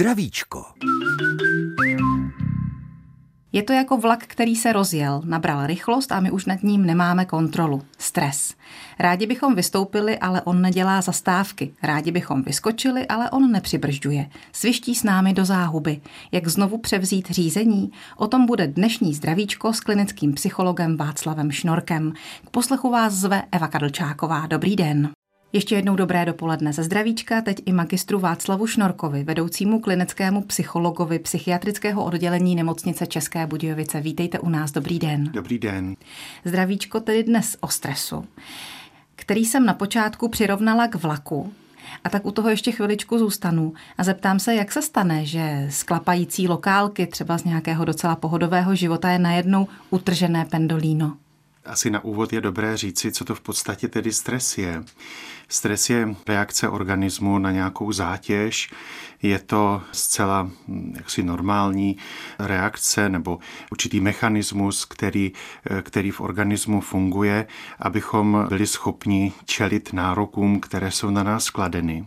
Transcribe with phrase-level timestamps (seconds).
[0.00, 0.64] Zdravíčko.
[3.52, 7.24] Je to jako vlak, který se rozjel, nabral rychlost a my už nad ním nemáme
[7.24, 7.82] kontrolu.
[7.98, 8.54] Stres.
[8.98, 11.74] Rádi bychom vystoupili, ale on nedělá zastávky.
[11.82, 14.30] Rádi bychom vyskočili, ale on nepřibržďuje.
[14.52, 16.00] Sviští s námi do záhuby.
[16.32, 17.92] Jak znovu převzít řízení?
[18.16, 22.12] O tom bude dnešní zdravíčko s klinickým psychologem Václavem Šnorkem.
[22.46, 24.46] K poslechu vás zve Eva Kadlčáková.
[24.46, 25.10] Dobrý den.
[25.52, 32.04] Ještě jednou dobré dopoledne ze zdravíčka, teď i magistru Václavu Šnorkovi, vedoucímu klinickému psychologovi psychiatrického
[32.04, 34.00] oddělení nemocnice České Budějovice.
[34.00, 35.30] Vítejte u nás, dobrý den.
[35.32, 35.96] Dobrý den.
[36.44, 38.24] Zdravíčko tedy dnes o stresu,
[39.16, 41.52] který jsem na počátku přirovnala k vlaku,
[42.04, 46.48] a tak u toho ještě chviličku zůstanu a zeptám se, jak se stane, že sklapající
[46.48, 51.16] lokálky třeba z nějakého docela pohodového života je najednou utržené pendolíno.
[51.64, 54.84] Asi na úvod je dobré říci, co to v podstatě tedy stres je.
[55.48, 58.70] Stres je reakce organismu na nějakou zátěž.
[59.22, 61.96] Je to zcela hm, jaksi normální
[62.38, 63.38] reakce nebo
[63.70, 65.32] určitý mechanismus, který,
[65.82, 67.46] který v organismu funguje,
[67.78, 72.06] abychom byli schopni čelit nárokům, které jsou na nás kladeny.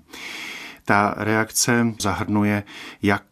[0.86, 2.64] Ta reakce zahrnuje
[3.02, 3.26] jak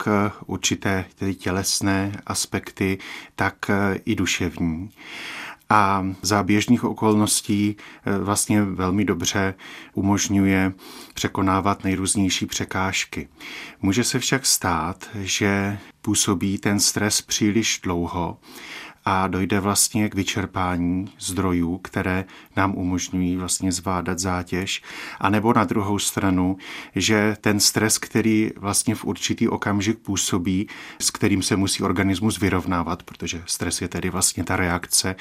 [0.45, 2.97] určité tedy tělesné aspekty,
[3.35, 3.55] tak
[4.05, 4.89] i duševní
[5.71, 9.53] a za běžných okolností eh, vlastně velmi dobře
[9.93, 10.73] umožňuje
[11.13, 13.27] překonávat nejrůznější překážky.
[13.81, 18.37] Může se však stát, že působí ten stres příliš dlouho
[19.05, 24.81] a dojde vlastně k vyčerpání zdrojů, které nám umožňují vlastně zvládat zátěž,
[25.19, 26.57] a nebo na druhou stranu,
[26.95, 30.67] že ten stres, který vlastně v určitý okamžik působí,
[30.99, 35.15] s kterým se musí organismus vyrovnávat, protože stres je tedy vlastně ta reakce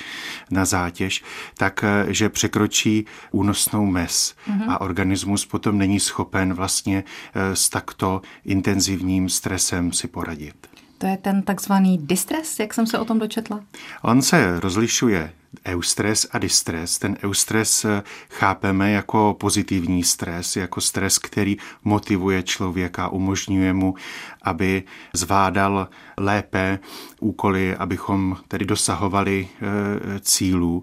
[0.50, 4.64] na zátěž, tak že překročí únosnou mez mm-hmm.
[4.68, 10.69] a organismus potom není schopen vlastně eh, s takto intenzivním stresem si poradit.
[11.00, 13.64] To je ten takzvaný distres, jak jsem se o tom dočetla?
[14.02, 15.32] On se rozlišuje
[15.64, 16.98] eustres a distres.
[16.98, 23.94] Ten eustres eh, chápeme jako pozitivní stres, jako stres, který motivuje člověka, umožňuje mu,
[24.42, 26.78] aby zvládal lépe
[27.20, 30.82] úkoly, abychom tedy dosahovali e, cílů.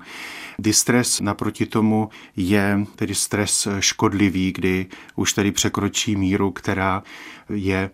[0.59, 4.85] Distres naproti tomu je tedy stres škodlivý, kdy
[5.15, 7.03] už tedy překročí míru, která
[7.49, 7.89] je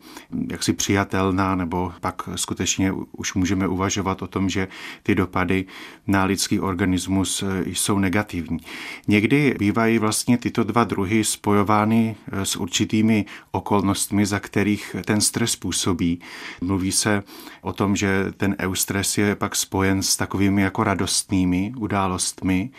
[0.52, 4.68] jaksi přijatelná, nebo pak skutečně už můžeme uvažovat o tom, že
[5.04, 5.66] ty dopady
[6.08, 8.60] na lidský organismus e, jsou negativní.
[9.08, 15.56] Někdy bývají vlastně tyto dva druhy spojovány e, s určitými okolnostmi, za kterých ten stres
[15.56, 16.20] působí.
[16.62, 17.24] Mluví se
[17.62, 22.70] o tom, že ten eustres je pak spojen s takovými jako radostnými událostmi,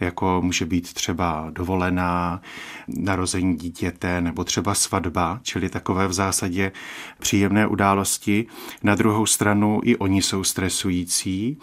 [0.00, 2.40] jako může být třeba dovolená,
[2.88, 6.72] narození dítěte nebo třeba svatba, čili takové v zásadě
[7.18, 8.46] příjemné události.
[8.82, 11.58] Na druhou stranu i oni jsou stresující.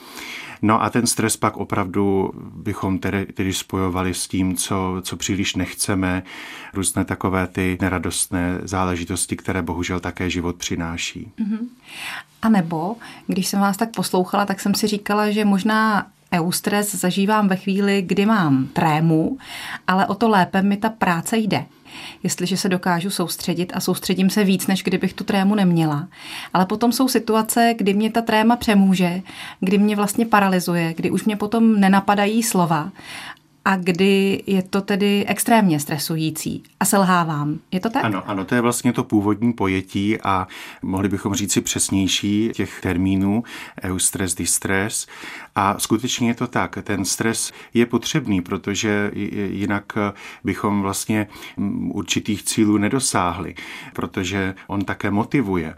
[0.62, 5.56] No a ten stres pak opravdu bychom tedy, tedy spojovali s tím, co, co příliš
[5.56, 6.24] nechceme,
[6.74, 11.32] různé takové ty neradostné záležitosti, které bohužel také život přináší.
[11.40, 11.68] Mm-hmm.
[12.42, 12.96] A nebo,
[13.28, 18.02] když jsem vás tak poslouchala, tak jsem si říkala, že možná eustres zažívám ve chvíli,
[18.02, 19.38] kdy mám trému,
[19.88, 21.66] ale o to lépe mi ta práce jde
[22.24, 26.08] jestliže se dokážu soustředit a soustředím se víc, než kdybych tu trému neměla.
[26.54, 29.22] Ale potom jsou situace, kdy mě ta tréma přemůže,
[29.60, 32.92] kdy mě vlastně paralyzuje, kdy už mě potom nenapadají slova
[33.66, 37.60] a kdy je to tedy extrémně stresující a selhávám.
[37.72, 38.04] Je to tak?
[38.04, 40.48] Ano, ano, to je vlastně to původní pojetí a
[40.82, 43.44] mohli bychom říct si přesnější těch termínů
[43.84, 45.08] eustress, distress.
[45.56, 46.78] A skutečně je to tak.
[46.84, 49.12] Ten stres je potřebný, protože
[49.50, 49.94] jinak
[50.44, 51.28] bychom vlastně
[51.92, 53.56] určitých cílů nedosáhli,
[53.94, 55.76] protože on také motivuje.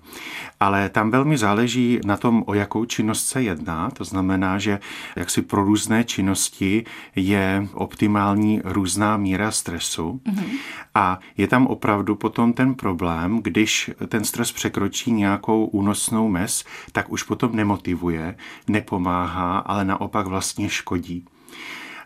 [0.59, 3.89] Ale tam velmi záleží na tom, o jakou činnost se jedná.
[3.89, 4.79] To znamená, že
[5.15, 6.85] jaksi pro různé činnosti
[7.15, 10.57] je optimální různá míra stresu mm-hmm.
[10.95, 17.11] a je tam opravdu potom ten problém, když ten stres překročí nějakou únosnou mez, tak
[17.11, 18.35] už potom nemotivuje,
[18.67, 21.25] nepomáhá, ale naopak vlastně škodí.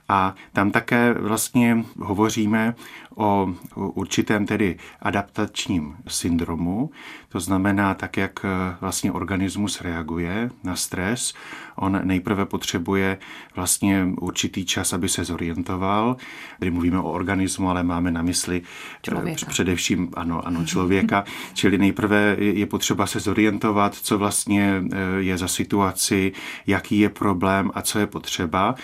[0.10, 2.76] A tam také vlastně hovoříme
[3.18, 6.92] o určitém tedy adaptačním syndromu,
[7.30, 8.46] to znamená tak, jak
[8.82, 11.34] vlastně organismus reaguje na stres.
[11.76, 13.18] On nejprve potřebuje
[13.56, 16.16] vlastně určitý čas, aby se zorientoval.
[16.60, 19.46] Kdy mluvíme o organismu, ale máme na mysli eh, člověka.
[19.46, 21.24] především ano, ano, člověka.
[21.54, 26.32] Čili nejprve je potřeba se zorientovat, co vlastně eh, je za situaci,
[26.68, 28.76] jaký je problém a co je potřeba.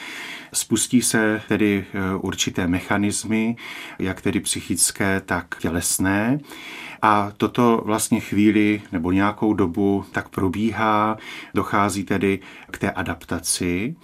[0.54, 3.56] Spustí se tedy e, určité mechanismy,
[4.00, 6.40] jak tedy psychické, tak tělesné.
[7.02, 11.18] A toto vlastně chvíli nebo nějakou dobu tak probíhá,
[11.54, 12.40] dochází tedy
[12.72, 13.96] k té adaptaci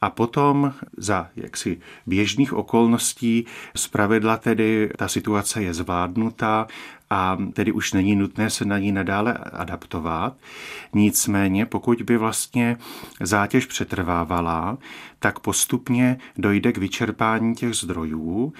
[0.00, 3.46] a potom za jaksi běžných okolností
[3.76, 6.66] zpravidla tedy ta situace je zvládnutá
[7.10, 10.36] a tedy už není nutné se na ní nadále adaptovat.
[10.94, 12.76] Nicméně, pokud by vlastně
[13.20, 14.78] zátěž přetrvávala,
[15.18, 18.52] tak postupně dojde k vyčerpání těch zdrojů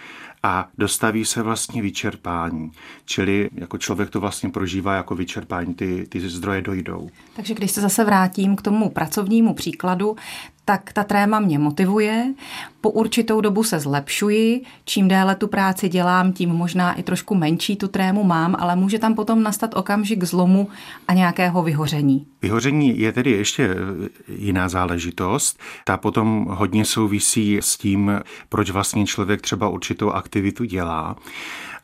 [0.42, 2.70] a dostaví se vlastně vyčerpání.
[3.04, 7.10] Čili jako člověk to vlastně prožívá jako vyčerpání, ty, ty zdroje dojdou.
[7.36, 10.16] Takže když se zase vrátím k tomu pracovnímu příkladu,
[10.68, 12.34] tak ta tréma mě motivuje,
[12.80, 17.76] po určitou dobu se zlepšuji, čím déle tu práci dělám, tím možná i trošku menší
[17.76, 20.68] tu trému mám, ale může tam potom nastat okamžik zlomu
[21.08, 22.26] a nějakého vyhoření.
[22.42, 23.76] Vyhoření je tedy ještě
[24.28, 25.60] jiná záležitost.
[25.84, 31.16] Ta potom hodně souvisí s tím, proč vlastně člověk třeba určitou aktivitu dělá.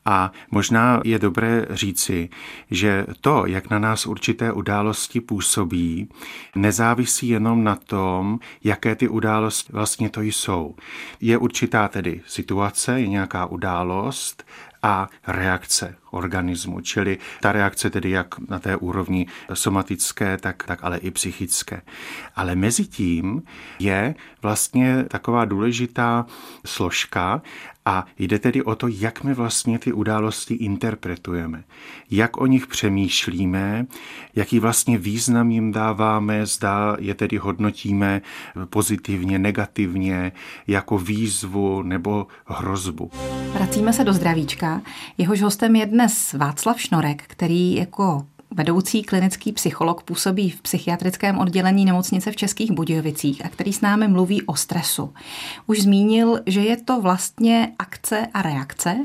[0.05, 2.29] A možná je dobré říci,
[2.71, 6.09] že to, jak na nás určité události působí,
[6.57, 10.77] nezávisí jenom na tom, jaké ty události vlastně to jsou.
[11.21, 14.45] Je určitá tedy situace, je nějaká událost
[14.85, 20.99] a reakce organismu, čili ta reakce tedy jak na té úrovni somatické, tak, tak ale
[20.99, 21.83] i psychické.
[22.37, 23.43] Ale mezi tím
[23.79, 26.27] je vlastně taková důležitá
[26.67, 27.43] složka
[27.85, 31.65] a jde tedy o to, jak my vlastně ty události interpretujeme,
[32.11, 33.87] jak o nich přemýšlíme,
[34.37, 38.23] jaký vlastně význam jim dáváme, zda je tedy hodnotíme
[38.65, 40.33] pozitivně, negativně,
[40.67, 43.11] jako výzvu nebo hrozbu.
[43.53, 44.83] Vracíme se do zdravíčka.
[45.19, 51.85] Jehož hostem je dnes Václav Šnorek, který jako vedoucí klinický psycholog, působí v psychiatrickém oddělení
[51.85, 55.13] nemocnice v Českých Budějovicích a který s námi mluví o stresu.
[55.67, 58.97] Už zmínil, že je to vlastně akce a reakce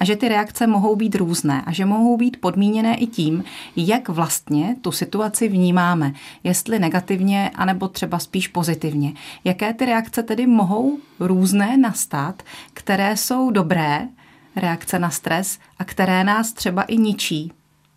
[0.00, 3.44] a že ty reakce mohou být různé a že mohou být podmíněné i tím,
[3.76, 6.12] jak vlastně tu situaci vnímáme,
[6.44, 9.12] jestli negativně anebo třeba spíš pozitivně.
[9.44, 14.08] Jaké ty reakce tedy mohou různé nastat, které jsou dobré,
[14.56, 17.52] reakce na stres a které nás třeba i ničí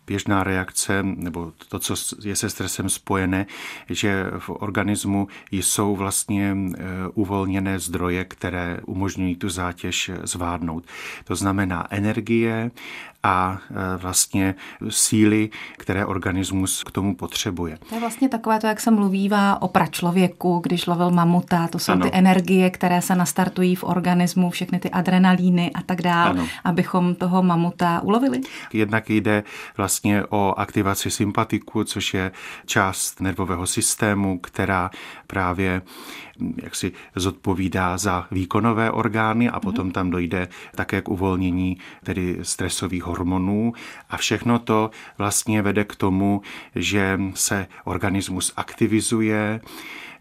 [0.06, 1.94] běžná reakce, nebo to, co
[2.24, 3.46] je se stresem spojené,
[3.88, 6.76] že v organismu jsou vlastně e,
[7.14, 10.84] uvolněné zdroje, které umožňují tu zátěž zvládnout.
[11.24, 12.70] To znamená energie
[13.22, 14.54] a e, vlastně
[14.88, 17.78] síly, které organismus k tomu potřebuje.
[17.88, 21.92] To je vlastně takové to, jak se mluvívá o pračlověku, když lovil mamuta, to jsou
[21.92, 22.06] ano.
[22.06, 27.42] ty energie, které se nastartují v organismu, všechny ty adrenalíny a tak dále, abychom toho
[27.42, 28.40] mamuta ulovili.
[28.72, 29.44] Jednak jde
[29.76, 32.32] vlastně o aktivaci sympatiku, což je
[32.66, 34.90] část nervového systému, která
[35.26, 35.82] právě
[36.62, 43.04] jak si zodpovídá za výkonové orgány a potom tam dojde také k uvolnění tedy stresových
[43.04, 43.72] hormonů.
[44.10, 46.42] A všechno to vlastně vede k tomu,
[46.74, 49.60] že se organismus aktivizuje,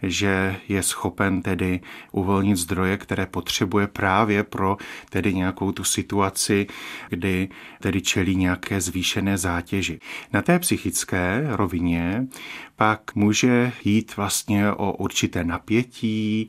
[0.04, 1.80] že je schopen tedy
[2.12, 4.78] uvolnit zdroje, které potřebuje právě pro
[5.10, 6.68] tedy nějakou tu situaci,
[7.10, 7.50] kdy
[7.80, 10.00] tedy čelí nějaké zvýšené zátěži.
[10.34, 12.28] Na té psychické rovině
[12.76, 16.48] pak může jít vlastně o určité napětí,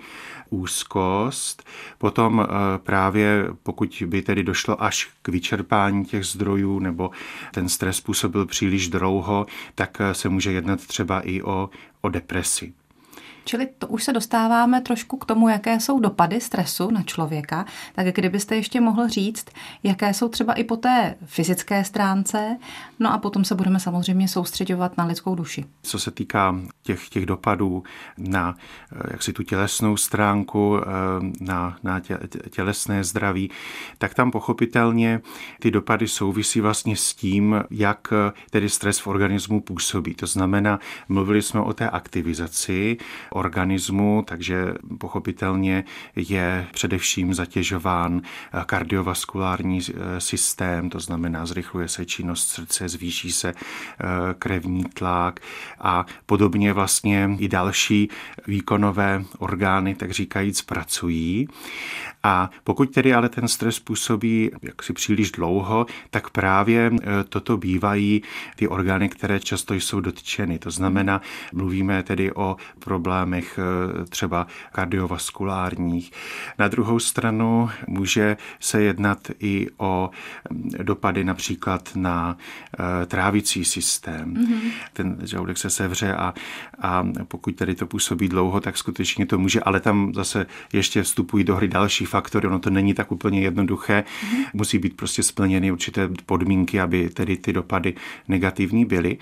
[0.51, 1.63] úzkost.
[1.99, 7.11] Potom eh, právě pokud by tedy došlo až k vyčerpání těch zdrojů nebo
[7.55, 12.73] ten stres způsobil příliš dlouho, tak eh, se může jednat třeba i o, o depresi.
[13.45, 17.65] Čili to už se dostáváme trošku k tomu, jaké jsou dopady stresu na člověka.
[17.95, 19.47] Tak kdybyste ještě mohl říct,
[19.83, 22.57] jaké jsou třeba i po té fyzické stránce,
[22.99, 25.65] no a potom se budeme samozřejmě soustředovat na lidskou duši.
[25.83, 27.83] Co se týká těch, těch dopadů
[28.19, 28.57] na
[28.93, 30.85] eh, jak si tu tělesnou stránku, eh,
[31.41, 32.19] na, na tě,
[32.51, 33.51] tělesné zdraví,
[33.99, 35.21] tak tam pochopitelně
[35.61, 40.15] ty dopady souvisí vlastně s tím, jak eh, tedy stres v organismu působí.
[40.15, 42.97] To znamená, mluvili jsme o té aktivizaci,
[43.33, 45.85] organismu, takže pochopitelně
[46.17, 48.23] je především zatěžován
[48.67, 54.05] kardiovaskulární eh, systém, to znamená zrychluje se činnost srdce, zvýší se eh,
[54.39, 55.41] krevní tlak
[55.81, 58.09] a podobně vlastně i další
[58.47, 61.49] výkonové orgány, tak říkajíc, pracují.
[62.23, 68.23] A pokud tedy ale ten stres působí jaksi příliš dlouho, tak právě e, toto bývají
[68.57, 70.59] ty orgány, které často jsou dotčeny.
[70.59, 71.21] To znamená,
[71.53, 73.59] mluvíme tedy o problémech problémech
[74.09, 76.13] třeba kardiovaskulárních.
[76.59, 80.11] Na druhou stranu může se jednat i o
[80.51, 82.37] mm, dopady například na
[83.07, 84.35] trávicí systém.
[84.35, 84.71] Mm-hmm.
[84.93, 86.35] Ten žaludek se sevře a,
[86.81, 91.45] a pokud tady to působí dlouho, tak skutečně to může, ale tam zase ještě vstupují
[91.45, 94.45] do hry další faktory, ono to není tak úplně jednoduché, mm-hmm.
[94.55, 97.95] musí být prostě splněny určité podmínky, aby tedy ty dopady
[98.29, 99.19] negativní byly.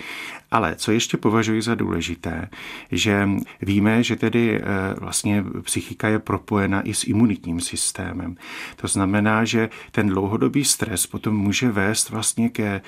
[0.50, 2.49] Ale co ještě považuji za důležité,
[2.92, 3.28] že
[3.62, 4.64] víme, že tedy eh,
[5.00, 8.37] vlastně psychika je propojena i s imunitním systémem.
[8.76, 12.80] To znamená, že ten dlouhodobý stres potom může vést vlastně ke eh,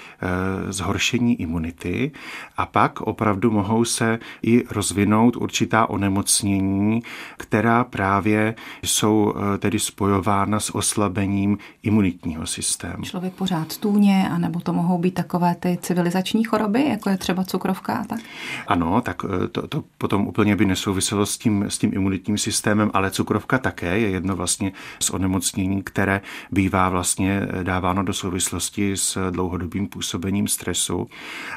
[0.73, 2.13] zhoršení imunity
[2.57, 7.03] a pak opravdu mohou se i rozvinout určitá onemocnění,
[7.37, 13.05] která právě jsou eh, tedy spojována s oslabením imunitního systému.
[13.05, 17.95] Člověk pořád stůně, anebo to mohou být takové ty civilizační choroby, jako je třeba cukrovka
[17.95, 18.21] a tak?
[18.67, 23.11] Ano, tak to, to potom úplně by nesouviselo s tím, s tím imunitním systémem, ale
[23.11, 26.21] cukrovka také je jedno vlastně z onemocnění, které
[26.51, 31.09] bývá vlastně dáváno do souvislosti s dlouhodobým působením stresu.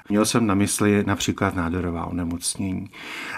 [0.10, 2.90] Měl jsem na mysli například nádorová onemocnění.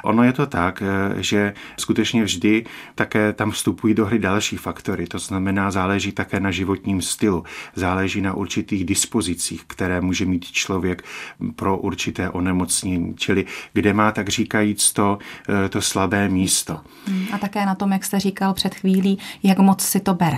[0.04, 0.84] Ono je to tak,
[1.18, 5.08] že skutečně vždy také tam vstupují do hry další faktory.
[5.08, 7.44] To znamená, záleží také na životním stylu,
[7.76, 11.04] záleží na určitých dispozicích, které může mít člověk
[11.56, 15.18] pro určité onemocnění, čili kde má tak říkajíc to,
[15.70, 16.80] to slabé místo.
[17.08, 20.38] Hmm, a také na tom, jak jste říkal před chvílí, jak moc si to bere.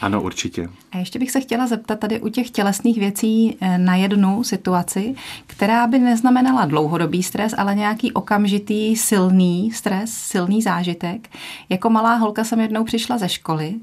[0.00, 0.68] Ano, určitě.
[0.92, 5.14] A ještě bych se chtěla zeptat tady u těch tělesných věcí eh, na jednu situaci,
[5.46, 11.28] která by neznamenala dlouhodobý stres, ale nějaký okamžitý silný stres, silný zážitek.
[11.68, 13.74] Jako malá holka jsem jednou přišla ze školy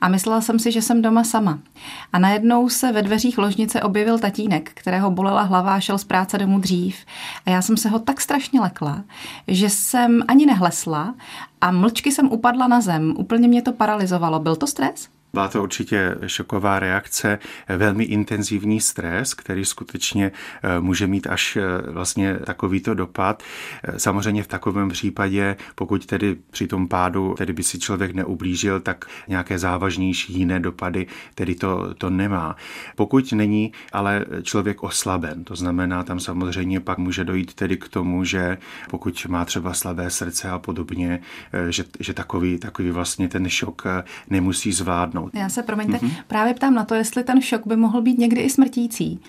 [0.00, 1.58] a myslela jsem si, že jsem doma sama.
[2.12, 6.38] A najednou se ve dveřích ložnice objevil tatínek, kterého bolela hlava a šel z práce
[6.38, 6.96] domů dřív.
[7.46, 9.04] A já jsem se ho tak strašně lekla,
[9.48, 11.14] že jsem ani nehlesla
[11.60, 13.14] a mlčky jsem upadla na zem.
[13.16, 14.38] Úplně mě to paralizovalo.
[14.38, 15.08] Byl to stres?
[15.34, 17.38] Byla to určitě šoková reakce,
[17.68, 23.42] velmi intenzivní stres, který skutečně eh, může mít až eh, vlastně takovýto dopad.
[23.84, 28.80] Eh, samozřejmě v takovém případě, pokud tedy při tom pádu tedy by si člověk neublížil,
[28.80, 32.56] tak nějaké závažnější jiné dopady tedy to, to nemá.
[32.96, 38.24] Pokud není ale člověk oslaben, to znamená, tam samozřejmě pak může dojít tedy k tomu,
[38.24, 38.58] že
[38.90, 41.20] pokud má třeba slabé srdce a podobně,
[41.68, 43.82] že, že takový, takový vlastně ten šok
[44.30, 45.23] nemusí zvládnout zvládnout.
[45.32, 46.10] Já se, promiňte, mm-hmm.
[46.26, 49.20] právě ptám na to, jestli ten šok by mohl být někdy i smrtící.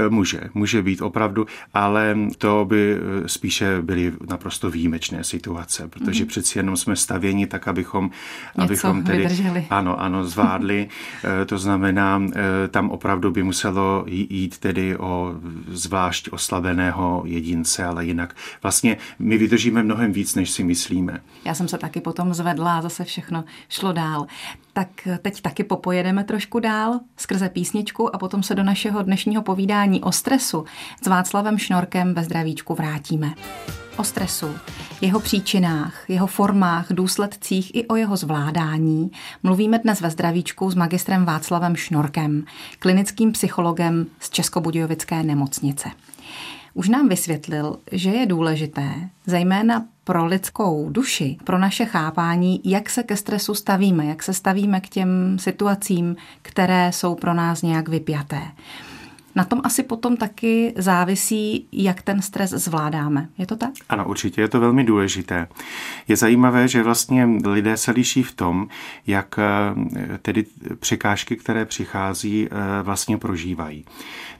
[0.00, 6.24] Eh, může, může být opravdu, ale to by eh, spíše byly naprosto výjimečné situace, protože
[6.24, 6.28] mm-hmm.
[6.28, 9.66] přeci jenom jsme stavěni tak, abychom, Něco abychom tedy, vydrželi.
[9.70, 10.88] ano, ano, zvládli.
[11.24, 12.22] Eh, to znamená,
[12.70, 15.34] tam opravdu by muselo jít tedy o
[15.68, 21.20] zvlášť oslabeného jedince, ale jinak vlastně my vydržíme mnohem víc, než si myslíme.
[21.44, 24.26] Já jsem se taky potom zvedla a zase všechno šlo dál.
[24.72, 24.88] Tak
[25.22, 30.12] teď taky popojedeme trošku dál skrze písničku a potom se do našeho dnešního povídání o
[30.12, 30.64] stresu
[31.02, 33.34] s Václavem Šnorkem ve zdravíčku vrátíme.
[33.96, 34.46] O stresu,
[35.00, 39.10] jeho příčinách, jeho formách, důsledcích i o jeho zvládání
[39.42, 42.44] mluvíme dnes ve zdravíčku s magistrem Václavem Šnorkem,
[42.78, 45.90] klinickým psychologem z Českobudějovické nemocnice.
[46.74, 48.94] Už nám vysvětlil, že je důležité,
[49.26, 54.80] zejména pro lidskou duši, pro naše chápání, jak se ke stresu stavíme, jak se stavíme
[54.80, 58.42] k těm situacím, které jsou pro nás nějak vypjaté.
[59.34, 63.28] Na tom asi potom taky závisí, jak ten stres zvládáme.
[63.38, 63.70] Je to tak?
[63.88, 65.48] Ano, určitě je to velmi důležité.
[66.08, 68.68] Je zajímavé, že vlastně lidé se liší v tom,
[69.06, 70.44] jak eh, tedy
[70.80, 73.84] překážky, které přichází, eh, vlastně prožívají.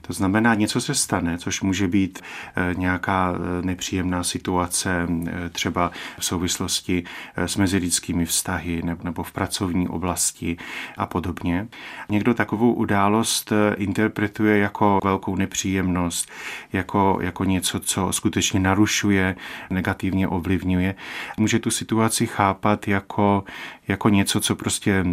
[0.01, 5.07] To znamená, něco se stane, což může být eh, nějaká nepříjemná situace,
[5.51, 7.03] třeba v souvislosti
[7.35, 10.57] s mezilidskými vztahy nebo v pracovní oblasti
[10.97, 11.67] a podobně.
[12.09, 16.31] Někdo takovou událost interpretuje jako jako velkou nepříjemnost,
[16.73, 19.35] jako, jako něco, co skutečně narušuje,
[19.69, 20.95] negativně ovlivňuje.
[21.37, 23.43] Může tu situaci chápat jako,
[23.87, 25.05] jako něco, co prostě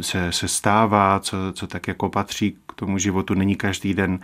[0.00, 3.34] se, se stává, co, co tak jako patří tomu životu.
[3.34, 4.18] Není každý den.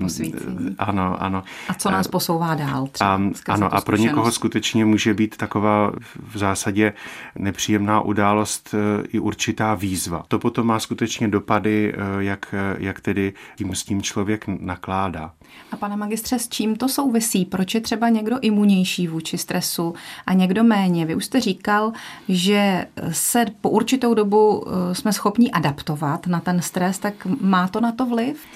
[0.00, 1.42] Um, ano, ano.
[1.68, 2.86] A co nás posouvá dál?
[2.86, 5.92] Třeba, a, ano, a pro někoho skutečně může být taková
[6.32, 6.92] v zásadě
[7.38, 10.22] nepříjemná událost eh, i určitá výzva.
[10.28, 15.32] To potom má skutečně dopady, eh, jak, jak tedy tím s tím člověk nakládá.
[15.72, 17.44] A pane magistře, s čím to souvisí?
[17.44, 19.94] Proč je třeba někdo imunější vůči stresu
[20.26, 21.06] a někdo méně?
[21.06, 21.92] Vy už jste říkal,
[22.28, 27.80] že se po určitou dobu eh, jsme schopni adaptovat na ten stres, tak má to
[27.80, 28.46] na to vliv?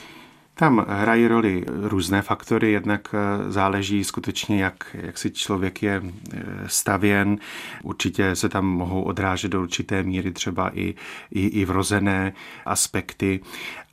[0.54, 6.42] Tam hrají roli různé faktory, jednak eh, záleží skutečně, jak, jak si člověk je eh,
[6.66, 7.38] stavěn.
[7.82, 10.94] Určitě se tam mohou odrážet do určité míry třeba i,
[11.30, 12.32] i, i vrozené
[12.66, 13.40] aspekty,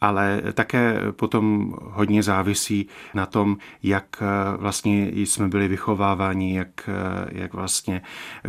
[0.01, 6.89] ale také potom hodně závisí na tom, jak eh, vlastně jsme byli vychováváni, jak,
[7.31, 8.01] jak vlastně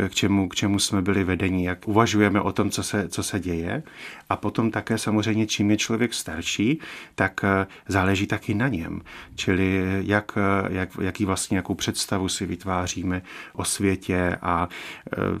[0.09, 3.39] k čemu, k čemu jsme byli vedeni, jak uvažujeme o tom, co se, co se
[3.39, 3.83] děje.
[4.29, 6.79] A potom také samozřejmě, čím je člověk starší,
[7.15, 7.45] tak
[7.87, 9.01] záleží taky na něm.
[9.35, 10.37] Čili jak,
[10.69, 13.21] jak, jaký vlastně, jakou představu si vytváříme
[13.53, 14.69] o světě a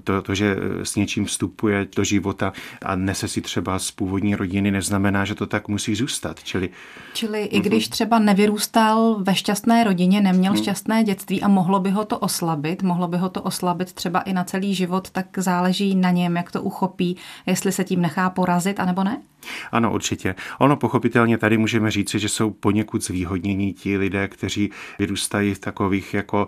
[0.03, 4.71] to, to, že s něčím vstupuje do života a nese si třeba z původní rodiny,
[4.71, 6.43] neznamená, že to tak musí zůstat.
[6.43, 6.69] Čili,
[7.13, 7.91] Čili i když mhm.
[7.91, 10.63] třeba nevyrůstal ve šťastné rodině, neměl hmm.
[10.63, 14.33] šťastné dětství a mohlo by ho to oslabit, mohlo by ho to oslabit třeba i
[14.33, 18.79] na celý život, tak záleží na něm, jak to uchopí, jestli se tím nechá porazit,
[18.79, 19.21] anebo ne?
[19.71, 20.35] Ano, určitě.
[20.59, 26.13] Ono pochopitelně tady můžeme říci, že jsou poněkud zvýhodnění ti lidé, kteří vyrůstají v takových
[26.13, 26.47] jako,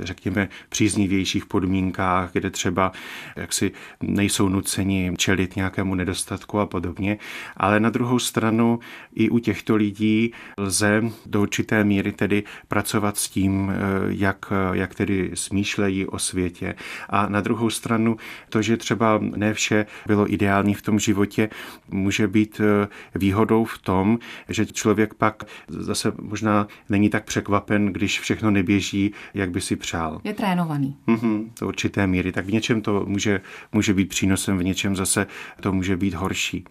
[0.00, 2.92] řekněme, příznivějších podmínkách, kde třeba
[3.36, 7.18] jaksi nejsou nuceni čelit nějakému nedostatku a podobně.
[7.56, 8.78] Ale na druhou stranu
[9.14, 13.72] i u těchto lidí lze do určité míry tedy pracovat s tím,
[14.08, 16.74] jak, jak tedy smýšlejí o světě.
[17.08, 18.16] A na druhou stranu
[18.48, 21.50] to, že třeba ne vše bylo ideální v tom životě,
[21.88, 24.18] může být eh, výhodou v tom,
[24.48, 30.20] že člověk pak zase možná není tak překvapen, když všechno neběží, jak by si přál.
[30.24, 30.96] Je trénovaný.
[31.06, 32.32] Mm-hmm, to určité míry.
[32.32, 33.40] Tak v něčem to může,
[33.72, 35.26] může být přínosem, v něčem zase
[35.60, 36.64] to může být horší.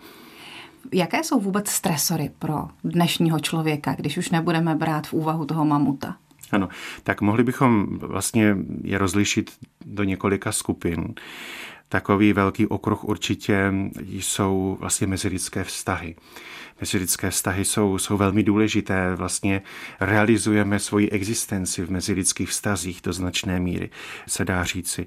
[0.94, 6.16] Jaké jsou vůbec stresory pro dnešního člověka, když už nebudeme brát v úvahu toho mamuta?
[6.52, 6.70] Ano,
[7.04, 9.52] tak mohli bychom vlastně je rozlišit
[9.86, 11.14] do několika skupin.
[11.90, 13.74] Takový velký okruh určitě
[14.10, 16.16] jsou vlastně mezilidské vztahy.
[16.82, 19.16] Mezilidské vztahy jsou, jsou velmi důležité.
[19.16, 19.62] Vlastně
[20.00, 23.90] realizujeme svoji existenci v mezilidských vztazích do značné míry,
[24.28, 25.06] se dá říci.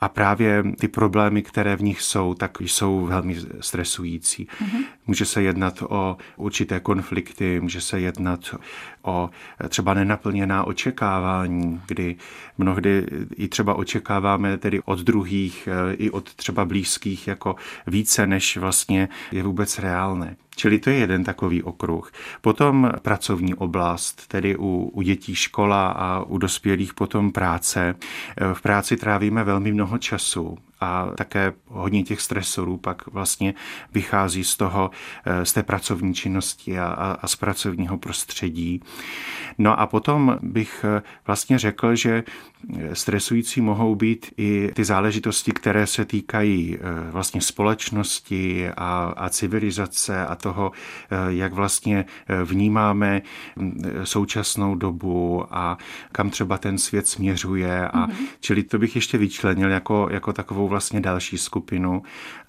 [0.00, 4.46] A právě ty problémy, které v nich jsou, tak jsou velmi stresující.
[4.46, 4.84] Mm-hmm.
[5.06, 8.54] Může se jednat o určité konflikty, může se jednat
[9.02, 9.30] o
[9.68, 12.16] třeba nenaplněná očekávání, kdy
[12.58, 19.08] mnohdy i třeba očekáváme tedy od druhých i od třeba blízkých jako více, než vlastně
[19.32, 20.36] je vůbec reálné.
[20.56, 22.12] Čili to je jeden takový okruh.
[22.40, 27.94] Potom pracovní oblast, tedy u, u dětí škola a u dospělých potom práce.
[28.52, 33.54] V práci trávíme velmi mnoho času a také hodně těch stresorů pak vlastně
[33.92, 34.90] vychází z toho,
[35.42, 38.80] z té pracovní činnosti a, a, a z pracovního prostředí.
[39.58, 40.84] No a potom bych
[41.26, 42.24] vlastně řekl, že
[42.92, 46.78] stresující mohou být i ty záležitosti, které se týkají
[47.10, 50.72] vlastně společnosti a, a civilizace a toho,
[51.28, 52.04] jak vlastně
[52.44, 53.22] vnímáme
[54.04, 55.78] současnou dobu a
[56.12, 57.88] kam třeba ten svět směřuje.
[57.88, 58.26] A, mm-hmm.
[58.40, 62.02] Čili to bych ještě vyčlenil jako, jako takovou vlastně další skupinu.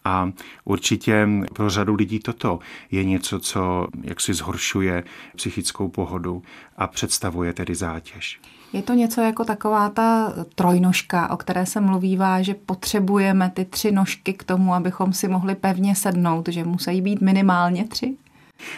[0.06, 0.32] A
[0.65, 2.60] určitě pro řadu lidí toto
[2.91, 5.04] je něco, co jaksi zhoršuje
[5.36, 6.43] psychickou pohodu
[6.78, 8.39] a představuje tedy zátěž.
[8.73, 13.91] Je to něco jako taková ta trojnožka, o které se mluvívá, že potřebujeme ty tři
[13.91, 18.17] nožky k tomu, abychom si mohli pevně sednout, že musí být minimálně tři?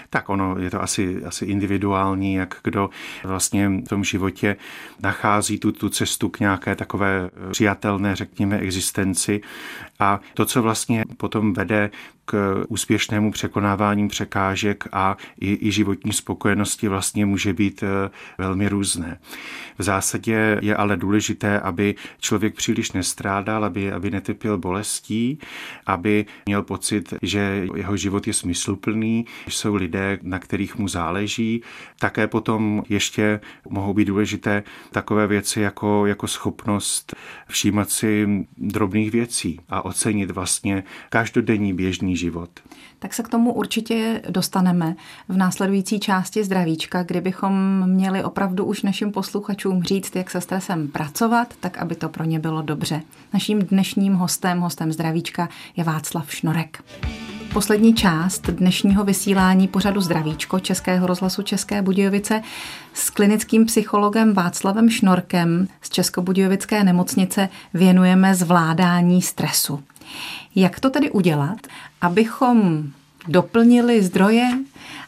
[0.10, 2.90] Tak ono je to asi, asi individuální, jak kdo
[3.24, 4.56] vlastně v tom životě
[5.04, 9.42] nachází tu, tu cestu k nějaké takové přijatelné, řekněme, existenci.
[10.00, 11.90] A to, co vlastně potom vede
[12.30, 19.20] k úspěšnému překonávání překážek a i, i životní spokojenosti vlastně může být eh, velmi různé.
[19.78, 25.40] V zásadě je ale důležité, aby člověk příliš nestrádal, aby, aby netrpěl bolestí,
[25.86, 31.62] aby měl pocit, že jeho život je smysluplný, že jsou lidé, na kterých mu záleží.
[32.00, 37.16] Také potom ještě mohou být důležité takové věci jako, jako schopnost
[37.48, 38.28] všímat si
[38.58, 42.50] drobných věcí a ocenit vlastně každodenní běžný život.
[43.00, 44.96] Tak se k tomu určitě dostaneme
[45.30, 51.54] v následující části zdravíčka, kdybychom měli opravdu už našim posluchačům říct, jak se stresem pracovat,
[51.60, 53.02] tak aby to pro ně bylo dobře.
[53.34, 56.84] Naším dnešním hostem, hostem zdravíčka je Václav Šnorek.
[57.54, 62.42] Poslední část dnešního vysílání pořadu Zdravíčko Českého rozhlasu České Budějovice
[62.94, 69.84] s klinickým psychologem Václavem Šnorkem z Českobudějovické nemocnice věnujeme zvládání stresu.
[70.56, 71.58] Jak to tedy udělat,
[72.02, 72.84] abychom
[73.28, 74.50] doplnili zdroje,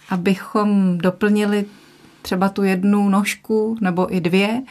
[0.09, 1.65] abychom doplnili
[2.21, 4.61] třeba tu jednu nožku nebo i dvě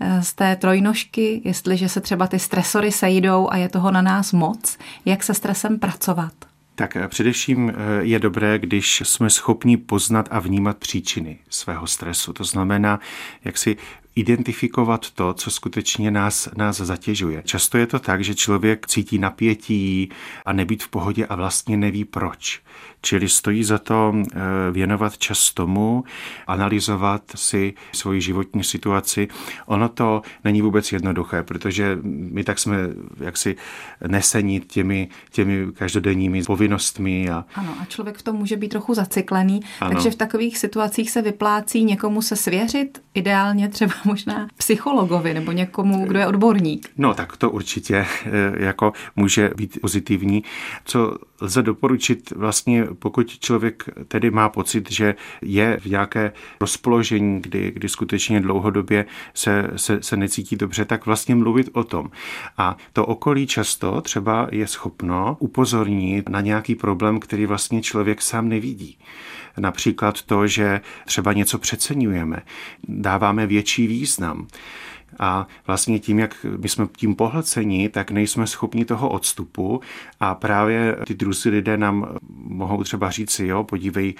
[0.00, 4.32] eh, z té trojnožky, jestliže se třeba ty stresory sejdou a je toho na nás
[4.32, 6.32] moc, jak se stresem pracovat?
[6.74, 12.32] Tak eh, především eh, je dobré, když jsme schopni poznat a vnímat příčiny svého stresu.
[12.32, 13.00] To znamená,
[13.44, 13.76] jak si
[14.16, 17.42] identifikovat to, co skutečně nás, nás zatěžuje.
[17.44, 20.08] Často je to tak, že člověk cítí napětí
[20.44, 22.62] a nebýt v pohodě a vlastně neví proč.
[23.02, 26.04] Čili stojí za to eh, věnovat čas tomu,
[26.46, 29.28] analyzovat si svoji životní situaci.
[29.66, 32.76] Ono to není vůbec jednoduché, protože my tak jsme
[33.20, 33.56] jaksi
[34.06, 37.30] nesení těmi, těmi každodenními povinnostmi.
[37.30, 37.44] A...
[37.54, 39.90] Ano, a člověk v tom může být trochu zacyklený, ano.
[39.90, 46.06] takže v takových situacích se vyplácí někomu se svěřit, ideálně třeba možná psychologovi nebo někomu,
[46.06, 46.88] kdo je odborník.
[46.98, 48.30] No tak to určitě eh,
[48.64, 50.44] jako může být pozitivní.
[50.84, 57.70] Co lze doporučit vlastně, pokud člověk tedy má pocit, že je v nějaké rozpoložení, kdy,
[57.70, 62.10] kdy skutečně dlouhodobě se, se, se necítí dobře, tak vlastně mluvit o tom.
[62.58, 68.48] A to okolí často třeba je schopno upozornit na nějaký problém, který vlastně člověk sám
[68.48, 68.98] nevidí.
[69.58, 72.42] Například to, že třeba něco přeceňujeme,
[72.88, 74.46] dáváme větší význam.
[75.18, 79.80] A vlastně tím, jak my jsme tím pohlceni, tak nejsme schopni toho odstupu
[80.20, 84.14] a právě ty druzí lidé nám mohou třeba říci, jo, podívej,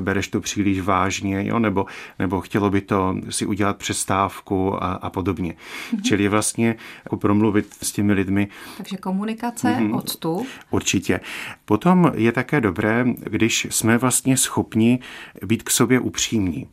[0.00, 1.86] bereš to příliš vážně, jo, nebo,
[2.18, 5.52] nebo chtělo by to si udělat přestávku a, a podobně.
[5.52, 6.02] Mm-hmm.
[6.02, 8.48] Čili vlastně jako promluvit s těmi lidmi.
[8.76, 10.46] Takže komunikace, mm-hmm, odstup.
[10.70, 11.20] Určitě.
[11.64, 14.98] Potom je také dobré, když jsme vlastně schopni
[15.46, 16.66] být k sobě upřímní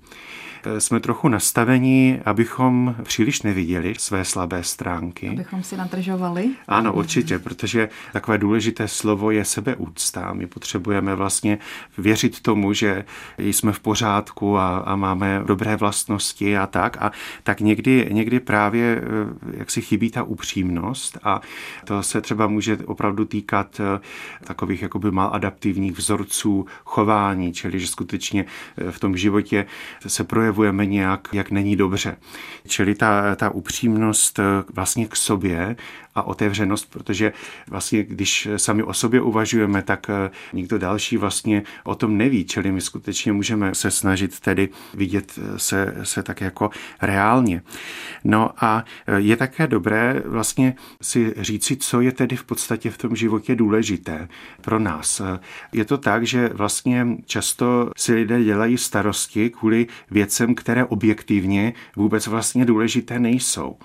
[0.79, 5.29] jsme trochu nastavení, abychom příliš neviděli své slabé stránky.
[5.29, 6.49] Abychom si nadržovali?
[6.67, 10.33] Ano, určitě, protože takové důležité slovo je sebeúcta.
[10.33, 11.57] My potřebujeme vlastně
[11.97, 13.05] věřit tomu, že
[13.37, 16.97] jsme v pořádku a, a máme dobré vlastnosti a tak.
[17.01, 17.11] A
[17.43, 21.41] tak někdy, někdy právě eh, jak si chybí ta upřímnost a
[21.85, 23.99] to se třeba může opravdu týkat eh,
[24.43, 28.45] takových jakoby maladaptivních vzorců chování, čili že skutečně
[28.77, 29.65] eh, v tom životě
[30.07, 32.17] se projevuje projevujeme nějak, jak není dobře.
[32.67, 35.75] Čili ta, ta upřímnost eh, vlastně k sobě
[36.15, 37.33] a otevřenost, protože
[37.67, 42.71] vlastně, když sami o sobě uvažujeme, tak eh, nikdo další vlastně o tom neví, čili
[42.71, 46.69] my skutečně můžeme se snažit tedy vidět eh, se, se tak jako
[47.01, 47.61] reálně.
[48.23, 48.85] No a
[49.17, 54.27] je také dobré vlastně si říci, co je tedy v podstatě v tom životě důležité
[54.61, 55.21] pro nás.
[55.73, 62.27] Je to tak, že vlastně často si lidé dělají starosti kvůli věcem, které objektivně vůbec
[62.27, 63.77] vlastně důležité nejsou.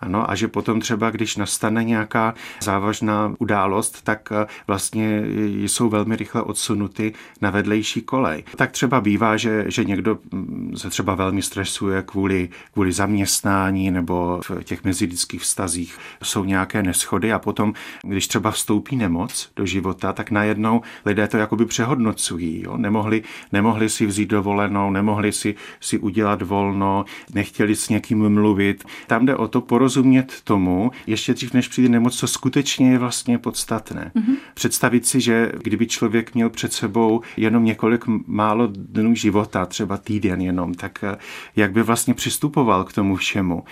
[0.00, 5.22] Ano, a že potom třeba, když nastane nějaká závažná událost, tak eh, vlastně
[5.56, 8.44] jsou velmi rychle odsunuty na vedlejší kolej.
[8.56, 14.40] Tak třeba bývá, že, že někdo mm, se třeba velmi stresuje kvůli, kvůli zaměstnání nebo
[14.48, 20.12] v těch mezilidských vztazích jsou nějaké neschody a potom, když třeba vstoupí nemoc do života,
[20.12, 22.62] tak najednou lidé to jakoby přehodnocují.
[22.62, 22.76] Jo?
[22.76, 27.04] Nemohli, nemohli si vzít dovolenou, nemohli si, si udělat volno,
[27.34, 28.84] nechtěli s někým mluvit.
[29.06, 32.98] Tam jde o to porozumět porozumět tomu, ještě dřív než přijde nemoc, co skutečně je
[32.98, 34.12] vlastně podstatné.
[34.14, 34.36] Mm-hmm.
[34.54, 40.40] Představit si, že kdyby člověk měl před sebou jenom několik málo dnů života, třeba týden
[40.40, 41.16] jenom, tak eh,
[41.56, 43.64] jak by vlastně přistupoval k tomu všemu.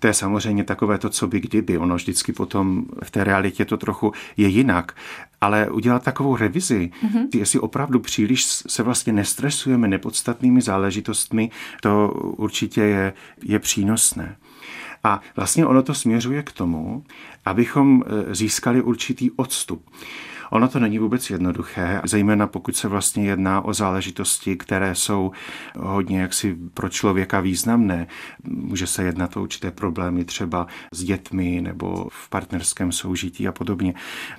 [0.00, 1.78] To je samozřejmě takové to, co by kdyby.
[1.78, 4.96] Ono vždycky potom v té realitě to trochu je jinak.
[5.40, 7.28] Ale udělat takovou revizi, mm-hmm.
[7.34, 11.50] jestli opravdu příliš se vlastně nestresujeme nepodstatnými záležitostmi,
[11.82, 13.12] to určitě je,
[13.44, 14.36] je přínosné.
[15.08, 17.04] A vlastně ono to směřuje k tomu,
[17.44, 19.90] abychom e, získali určitý odstup.
[20.50, 25.32] Ono to není vůbec jednoduché, zejména pokud se vlastně jedná o záležitosti, které jsou
[25.78, 28.06] hodně jaksi pro člověka významné.
[28.44, 33.94] Může se jednat o určité problémy třeba s dětmi nebo v partnerském soužití a podobně.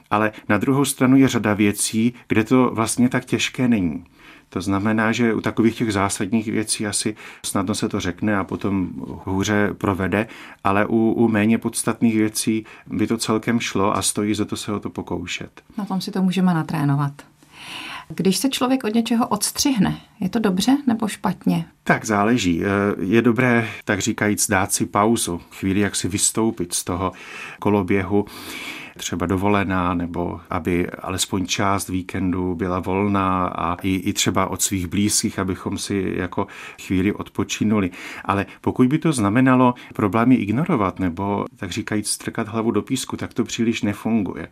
[0.09, 4.05] Ale na druhou stranu je řada věcí, kde to vlastně tak těžké není.
[4.49, 8.89] To znamená, že u takových těch zásadních věcí asi snadno se to řekne a potom
[9.25, 10.27] hůře provede,
[10.63, 14.71] ale u, u méně podstatných věcí by to celkem šlo a stojí za to se
[14.73, 15.61] o to pokoušet.
[15.77, 17.13] Na tom si to můžeme natrénovat.
[18.15, 21.65] Když se člověk od něčeho odstřihne, je to dobře nebo špatně?
[21.83, 22.61] Tak záleží.
[23.01, 27.11] Je dobré, tak říkajíc, dát si pauzu, chvíli, jak si vystoupit z toho
[27.59, 28.25] koloběhu
[28.99, 34.87] třeba dovolená, nebo aby alespoň část víkendu byla volná a i, i třeba od svých
[34.87, 36.47] blízkých, abychom si jako
[36.81, 37.91] chvíli odpočinuli.
[38.25, 43.33] Ale pokud by to znamenalo problémy ignorovat nebo tak říkajíc strkat hlavu do písku, tak
[43.33, 44.47] to příliš nefunguje.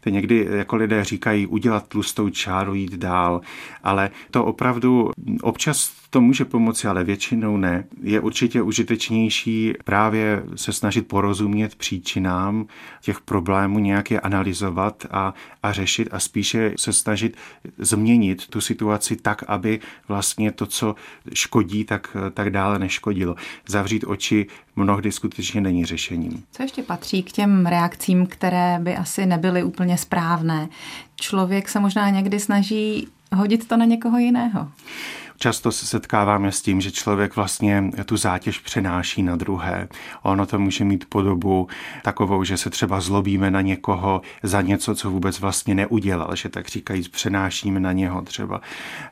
[0.00, 3.40] to někdy jako lidé říkají udělat tlustou čáru, jít dál,
[3.82, 5.10] ale to opravdu
[5.42, 7.84] občas to může pomoci, ale většinou ne.
[8.02, 12.66] Je určitě užitečnější právě se snažit porozumět příčinám
[13.02, 17.36] těch problémů, nějak je analyzovat a, a řešit a spíše se snažit
[17.78, 20.94] změnit tu situaci tak, aby vlastně to, co
[21.34, 23.36] škodí, tak, tak dále neškodilo.
[23.68, 24.46] Zavřít oči
[24.76, 26.42] mnohdy skutečně není řešením.
[26.52, 30.68] Co ještě patří k těm reakcím, které by asi nebyly úplně správné?
[31.20, 34.68] Člověk se možná někdy snaží hodit to na někoho jiného.
[35.42, 39.88] Často se setkáváme s tím, že člověk vlastně tu zátěž přenáší na druhé.
[40.22, 41.68] Ono to může mít podobu
[42.02, 46.68] takovou, že se třeba zlobíme na někoho za něco, co vůbec vlastně neudělal, že tak
[46.68, 48.60] říkají, přenášíme na něho třeba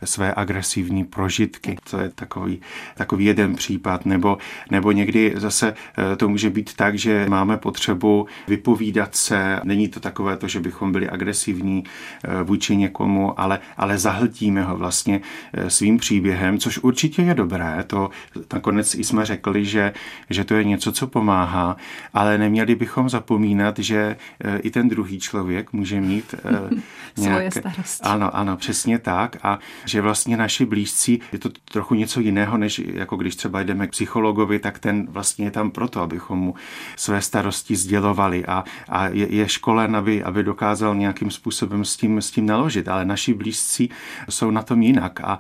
[0.05, 1.77] své agresivní prožitky.
[1.91, 2.61] To je takový,
[2.95, 4.07] takový jeden případ.
[4.07, 4.39] Nebo,
[4.71, 5.75] nebo někdy zase
[6.13, 9.61] eh, to může být tak, že máme potřebu vypovídat se.
[9.65, 14.77] Není to takové to, že bychom byli agresivní eh, vůči někomu, ale, ale zahltíme ho
[14.77, 15.21] vlastně
[15.53, 17.85] eh, svým příběhem příběhem, což určitě je dobré.
[17.87, 18.11] To
[18.53, 19.93] nakonec jsme řekli, že,
[20.31, 21.77] že to je něco, co pomáhá,
[22.15, 26.51] ale neměli bychom zapomínat, že eh, i ten druhý člověk může mít eh,
[27.17, 27.51] nějaké...
[27.51, 28.03] Svoje starosti.
[28.03, 29.37] Ano, ano, přesně tak.
[29.43, 33.87] A že vlastně naši blízcí, je to trochu něco jiného, než jako když třeba jdeme
[33.87, 36.55] k psychologovi, tak ten vlastně je tam proto, abychom mu
[36.97, 42.19] své starosti sdělovali a, a je, je školen, aby, aby dokázal nějakým způsobem s tím,
[42.19, 42.89] s tím naložit.
[42.89, 43.91] Ale naši blízcí
[44.29, 45.39] jsou na tom jinak a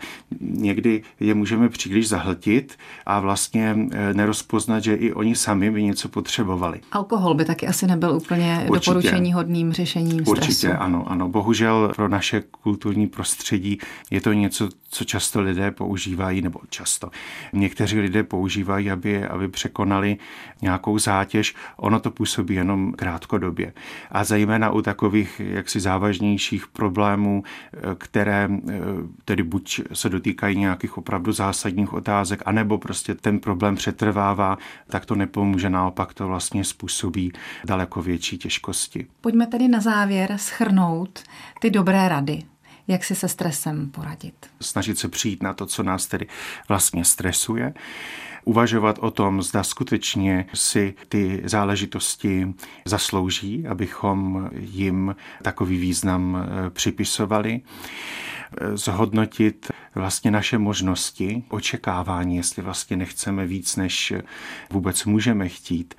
[0.68, 6.08] někdy je můžeme příliš zahltit a vlastně eh, nerozpoznat, že i oni sami by něco
[6.08, 6.80] potřebovali.
[6.92, 8.90] Alkohol by taky asi nebyl úplně Určitě.
[8.90, 10.30] doporučení hodným řešením stresu.
[10.30, 11.28] Určitě, ano, ano.
[11.28, 13.78] Bohužel pro naše kulturní prostředí
[14.10, 17.10] je to něco, co často lidé používají, nebo často.
[17.52, 20.16] Někteří lidé používají, aby, aby překonali
[20.62, 21.54] nějakou zátěž.
[21.76, 23.72] Ono to působí jenom krátkodobě.
[24.10, 28.80] A zejména u takových jaksi závažnějších problémů, eh, které eh,
[29.24, 35.14] tedy buď se dotýkají nějakých opravdu zásadních otázek, anebo prostě ten problém přetrvává, tak to
[35.14, 37.32] nepomůže, naopak to vlastně způsobí
[37.64, 39.06] daleko větší těžkosti.
[39.20, 41.22] Pojďme tedy na závěr schrnout
[41.60, 42.42] ty dobré rady
[42.90, 44.34] jak si se stresem poradit.
[44.60, 46.26] Snažit se přijít na to, co nás tedy
[46.68, 47.74] vlastně stresuje
[48.44, 57.60] uvažovat o tom, zda skutečně si ty záležitosti zaslouží, abychom jim takový význam eh, připisovali
[58.74, 64.12] zhodnotit vlastně naše možnosti, očekávání, jestli vlastně nechceme víc, než
[64.70, 65.94] vůbec můžeme chtít.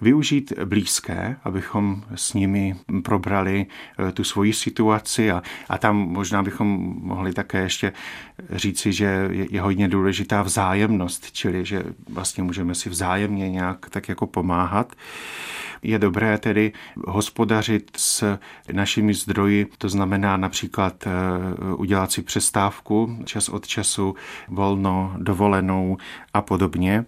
[0.00, 3.66] Využít blízké, abychom s nimi probrali
[3.98, 6.68] eh, tu svoji situaci a, a tam možná bychom
[7.02, 7.92] mohli také ještě
[8.50, 14.08] říci, že je, je hodně důležitá vzájemnost, čili že vlastně můžeme si vzájemně nějak tak
[14.08, 14.92] jako pomáhat.
[15.82, 16.72] Je dobré tedy
[17.06, 18.38] hospodařit s
[18.72, 21.10] našimi zdroji, to znamená například eh,
[21.74, 24.14] udělat si přestávku čas od času,
[24.48, 25.96] volno, dovolenou
[26.34, 27.04] a podobně.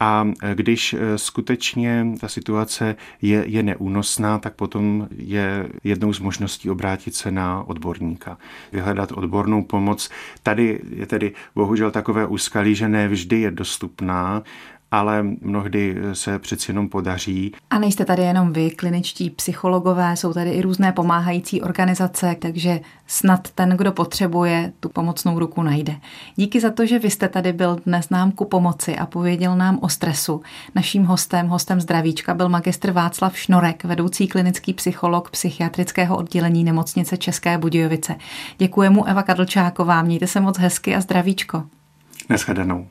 [0.00, 6.70] A když eh, skutečně ta situace je, je neúnosná, tak potom je jednou z možností
[6.70, 8.38] obrátit se na odborníka,
[8.72, 10.10] vyhledat odbornou pomoc.
[10.42, 14.42] Tady je tedy bohužel takové úskalí, že ne vždy je dostupná
[14.90, 17.52] ale mnohdy se přeci jenom podaří.
[17.70, 23.50] A nejste tady jenom vy, kliničtí psychologové, jsou tady i různé pomáhající organizace, takže snad
[23.50, 25.96] ten, kdo potřebuje, tu pomocnou ruku najde.
[26.36, 29.78] Díky za to, že vy jste tady byl dnes nám ku pomoci a pověděl nám
[29.82, 30.42] o stresu.
[30.74, 37.58] Naším hostem, hostem zdravíčka byl magistr Václav Šnorek, vedoucí klinický psycholog psychiatrického oddělení nemocnice České
[37.58, 38.16] Budějovice.
[38.58, 41.62] Děkuji mu Eva Kadlčáková, mějte se moc hezky a zdravíčko.
[42.28, 42.86] Neschledanou.